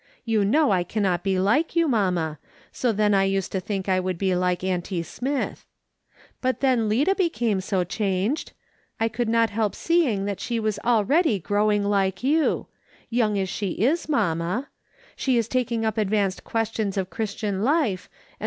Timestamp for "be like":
1.23-1.75, 4.17-4.63